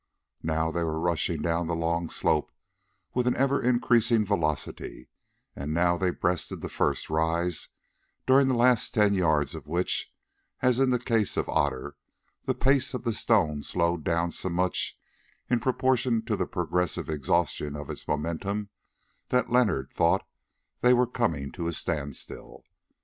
[0.41, 2.51] Now they were rushing down the long slope
[3.13, 5.09] with an ever increasing velocity,
[5.55, 7.69] and now they breasted the first rise,
[8.25, 10.11] during the last ten yards of which,
[10.63, 11.97] as in the case of Otter,
[12.45, 14.97] the pace of the stone slowed down so much
[15.51, 18.69] in proportion to the progressive exhaustion of its momentum,
[19.29, 20.27] that Leonard thought
[20.79, 22.65] they were coming to a standstill.